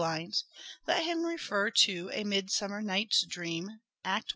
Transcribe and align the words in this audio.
lines 0.01 0.45
let 0.87 1.03
him 1.05 1.23
refer 1.23 1.69
to" 1.69 2.09
A 2.13 2.23
Midsummer 2.23 2.81
Night's 2.81 3.21
Dream" 3.23 3.81
(I. 4.03 4.23